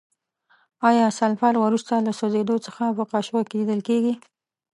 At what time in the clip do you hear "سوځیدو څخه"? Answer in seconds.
2.19-2.83